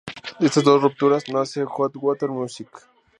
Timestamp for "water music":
1.97-2.69